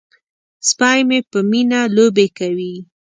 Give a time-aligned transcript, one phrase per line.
[0.69, 2.75] سپی مې په مینه لوبې کوي.